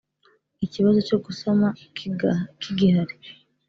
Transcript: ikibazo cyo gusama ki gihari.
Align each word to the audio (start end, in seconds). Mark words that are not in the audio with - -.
ikibazo 0.65 0.99
cyo 1.07 1.17
gusama 1.25 1.67
ki 2.61 2.71
gihari. 2.77 3.13